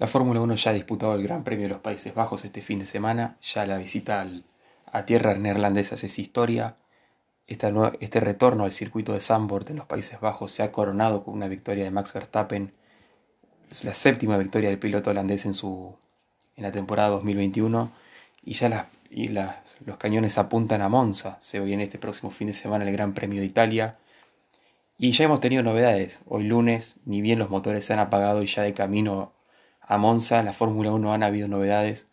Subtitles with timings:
[0.00, 2.78] La Fórmula 1 ya ha disputado el Gran Premio de los Países Bajos este fin
[2.78, 4.26] de semana, ya la visita
[4.90, 6.74] a tierras neerlandesas es historia.
[7.46, 11.48] este retorno al circuito de Zandvoort en los Países Bajos se ha coronado con una
[11.48, 12.72] victoria de Max Verstappen,
[13.70, 15.94] es la séptima victoria del piloto holandés en, su,
[16.56, 17.92] en la temporada 2021
[18.42, 21.36] y ya y los cañones apuntan a Monza.
[21.42, 23.98] Se viene este próximo fin de semana el Gran Premio de Italia.
[24.96, 26.22] Y ya hemos tenido novedades.
[26.26, 29.34] Hoy lunes, ni bien los motores se han apagado y ya de camino
[29.90, 32.06] a Monza, la Fórmula 1 han habido novedades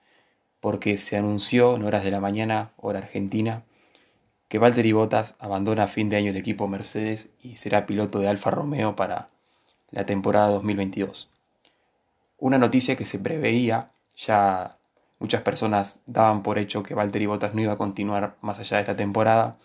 [0.60, 3.66] porque se anunció en horas de la mañana, hora argentina,
[4.48, 8.30] que Valtteri Bottas abandona a fin de año el equipo Mercedes y será piloto de
[8.30, 9.28] Alfa Romeo para
[9.92, 11.30] la temporada 2022.
[12.40, 14.72] Una noticia que se preveía, ya
[15.20, 18.82] muchas personas daban por hecho que Valtteri Bottas no iba a continuar más allá de
[18.82, 19.56] esta temporada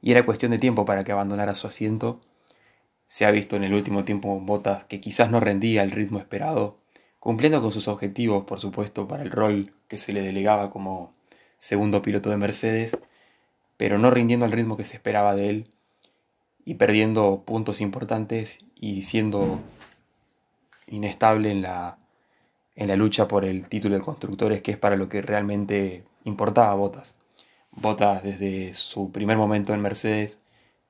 [0.00, 2.22] y era cuestión de tiempo para que abandonara su asiento
[3.10, 6.78] se ha visto en el último tiempo Botas que quizás no rendía el ritmo esperado,
[7.18, 11.12] cumpliendo con sus objetivos, por supuesto, para el rol que se le delegaba como
[11.58, 12.96] segundo piloto de Mercedes,
[13.76, 15.64] pero no rindiendo al ritmo que se esperaba de él
[16.64, 19.58] y perdiendo puntos importantes y siendo
[20.86, 21.98] inestable en la,
[22.76, 26.74] en la lucha por el título de constructores, que es para lo que realmente importaba
[26.76, 27.16] Botas.
[27.72, 30.39] Botas desde su primer momento en Mercedes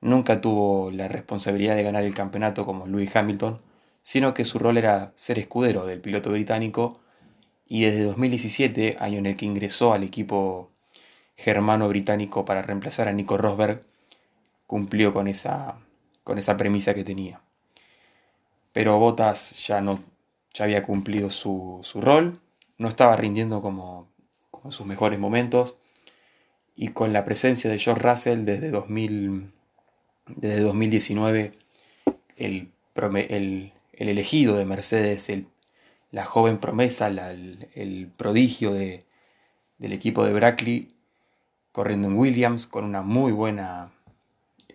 [0.01, 3.61] Nunca tuvo la responsabilidad de ganar el campeonato como Lewis Hamilton,
[4.01, 6.93] sino que su rol era ser escudero del piloto británico
[7.67, 10.71] y desde 2017, año en el que ingresó al equipo
[11.37, 13.83] germano-británico para reemplazar a Nico Rosberg,
[14.67, 15.77] cumplió con esa,
[16.23, 17.41] con esa premisa que tenía.
[18.73, 19.99] Pero Bottas ya, no,
[20.53, 22.39] ya había cumplido su, rol,
[22.77, 24.09] no estaba rindiendo como,
[24.49, 25.77] como en sus mejores momentos
[26.75, 29.53] y con la presencia de George Russell desde 2000
[30.27, 31.51] desde 2019
[32.37, 35.47] el, el, elegido de Mercedes, el,
[36.11, 39.05] la joven promesa, el, prodigio de,
[39.77, 40.89] del equipo de Brackley,
[41.71, 43.91] corriendo en Williams con una muy buena,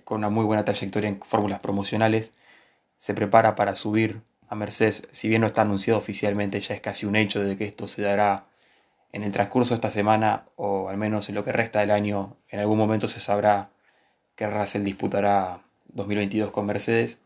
[0.04, 2.32] con una muy buena trayectoria en fórmulas promocionales,
[2.98, 7.04] se prepara para subir a Mercedes, si bien no está anunciado oficialmente, ya es casi
[7.04, 8.44] un hecho de que esto se dará
[9.12, 12.36] en el transcurso de esta semana o al menos en lo que resta del año,
[12.48, 13.70] en algún momento se sabrá
[14.36, 17.18] que Russell disputará 2022 con Mercedes.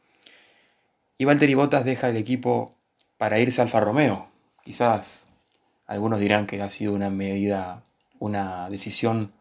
[1.19, 2.75] Y Valtteri Bottas deja el equipo
[3.19, 4.29] para irse a Alfa Romeo.
[4.65, 5.29] Quizás
[5.87, 7.83] algunos dirán que ha sido una medida,
[8.21, 9.33] una decisión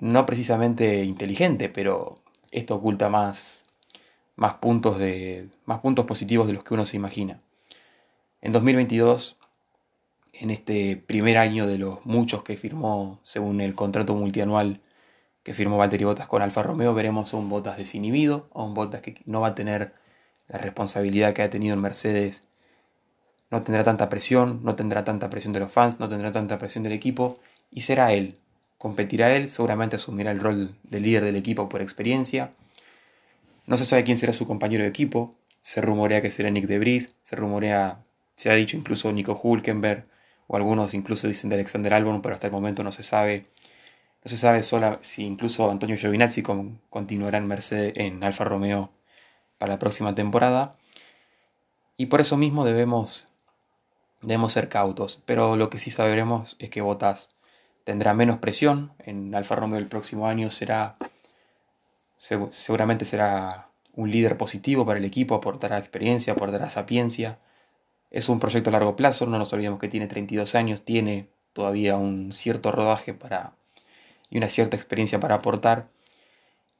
[0.00, 2.18] no precisamente inteligente, pero
[2.50, 3.66] esto oculta más,
[4.36, 7.40] más, puntos, de, más puntos positivos de los que uno se imagina.
[8.42, 9.36] En 2022,
[10.32, 14.80] en este primer año de los muchos que firmó según el contrato multianual
[15.44, 19.02] que firmó Valtteri Bottas con Alfa Romeo, veremos a un Bottas desinhibido, a un Bottas
[19.02, 19.92] que no va a tener
[20.48, 22.48] la responsabilidad que ha tenido en Mercedes,
[23.50, 26.82] no tendrá tanta presión, no tendrá tanta presión de los fans, no tendrá tanta presión
[26.82, 27.38] del equipo,
[27.70, 28.36] y será él,
[28.78, 32.52] competirá él, seguramente asumirá el rol de líder del equipo por experiencia.
[33.66, 36.74] No se sabe quién será su compañero de equipo, se rumorea que será Nick de
[36.74, 38.02] Debris, se rumorea,
[38.34, 40.06] se ha dicho incluso Nico Hulkenberg,
[40.46, 43.44] o algunos incluso dicen de Alexander Albon, pero hasta el momento no se sabe
[44.24, 46.42] no se sabe sola si incluso Antonio Giovinazzi
[46.88, 48.90] continuará en Mercedes en Alfa Romeo
[49.58, 50.76] para la próxima temporada.
[51.98, 53.28] Y por eso mismo debemos,
[54.22, 55.22] debemos ser cautos.
[55.26, 57.28] Pero lo que sí sabremos es que Bottas
[57.84, 58.94] tendrá menos presión.
[58.98, 60.96] En Alfa Romeo el próximo año será.
[62.16, 67.38] Seguramente será un líder positivo para el equipo, aportará experiencia, aportará sapiencia.
[68.10, 71.96] Es un proyecto a largo plazo, no nos olvidemos que tiene 32 años, tiene todavía
[71.96, 73.52] un cierto rodaje para
[74.34, 75.86] y una cierta experiencia para aportar.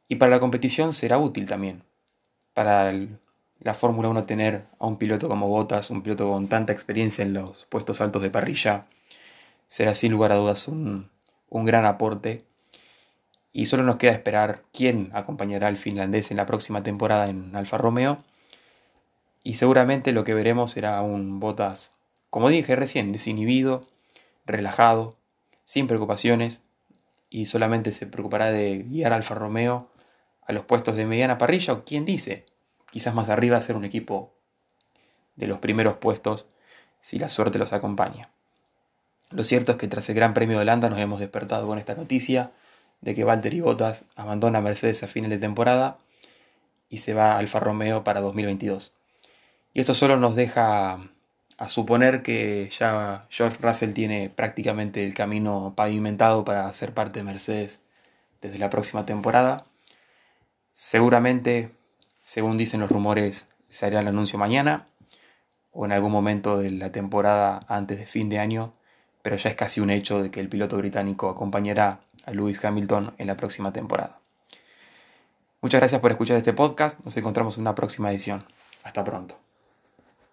[0.09, 1.84] Y para la competición será útil también.
[2.53, 2.92] Para
[3.60, 7.32] la Fórmula 1 tener a un piloto como Bottas, un piloto con tanta experiencia en
[7.32, 8.87] los puestos altos de parrilla,
[9.69, 11.09] será sin lugar a dudas un,
[11.48, 12.44] un gran aporte.
[13.53, 17.78] Y solo nos queda esperar quién acompañará al finlandés en la próxima temporada en Alfa
[17.78, 18.19] Romeo.
[19.44, 21.92] Y seguramente lo que veremos será un Bottas,
[22.30, 23.86] como dije recién, desinhibido,
[24.45, 25.16] relajado,
[25.62, 26.64] sin preocupaciones,
[27.34, 29.91] y solamente se preocupará de guiar a Alfa Romeo
[30.47, 32.47] a los puestos de mediana parrilla o quién dice,
[32.92, 34.36] quizás más arriba ser un equipo
[35.34, 36.47] de los primeros puestos
[37.01, 38.31] si la suerte los acompaña.
[39.33, 41.97] Lo cierto es que tras el Gran Premio de Holanda nos hemos despertado con esta
[41.97, 42.53] noticia
[43.01, 45.98] de que Valtteri Bottas abandona Mercedes a final de temporada
[46.89, 48.95] y se va a Alfa Romeo para 2022.
[49.72, 51.01] Y esto solo nos deja
[51.56, 57.24] a suponer que ya George Russell tiene prácticamente el camino pavimentado para ser parte de
[57.24, 57.83] Mercedes
[58.41, 59.65] desde la próxima temporada.
[60.72, 61.71] Seguramente,
[62.21, 64.86] según dicen los rumores, se hará el anuncio mañana,
[65.72, 68.72] o en algún momento de la temporada antes de fin de año,
[69.22, 73.15] pero ya es casi un hecho de que el piloto británico acompañará a Lewis Hamilton
[73.18, 74.21] en la próxima temporada.
[75.60, 78.45] Muchas gracias por escuchar este podcast, nos encontramos en una próxima edición.
[78.84, 79.53] Hasta pronto.